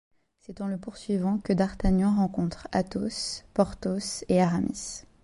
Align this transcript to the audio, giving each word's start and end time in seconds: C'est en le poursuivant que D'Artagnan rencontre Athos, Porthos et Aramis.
C'est 0.39 0.61
en 0.61 0.67
le 0.67 0.79
poursuivant 0.79 1.37
que 1.37 1.53
D'Artagnan 1.53 2.15
rencontre 2.15 2.67
Athos, 2.71 3.43
Porthos 3.53 4.25
et 4.29 4.41
Aramis. 4.41 5.03